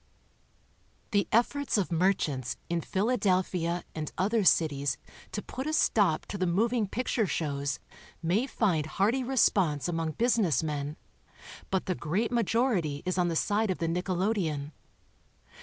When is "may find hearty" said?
8.19-9.23